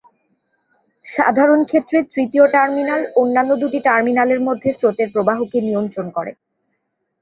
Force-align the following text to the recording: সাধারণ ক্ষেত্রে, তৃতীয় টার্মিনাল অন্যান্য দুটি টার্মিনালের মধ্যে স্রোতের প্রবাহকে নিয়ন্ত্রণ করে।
সাধারণ 1.05 1.59
ক্ষেত্রে, 1.63 1.97
তৃতীয় 2.13 2.45
টার্মিনাল 2.53 3.01
অন্যান্য 3.15 3.51
দুটি 3.61 3.79
টার্মিনালের 3.87 4.41
মধ্যে 4.47 4.69
স্রোতের 4.77 5.07
প্রবাহকে 5.13 5.57
নিয়ন্ত্রণ 5.67 6.07
করে। 6.17 6.31